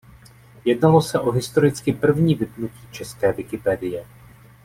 [0.65, 4.05] Jednalo se o historicky první vypnutí české Wikipedie.